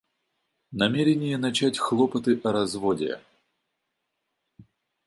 Намерение 0.71 1.37
начать 1.37 1.77
хлопоты 1.77 2.33
о 2.43 2.51
разводе. 2.51 3.19